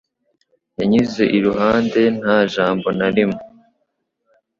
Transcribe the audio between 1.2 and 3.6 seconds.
iruhande nta jambo na rimwe.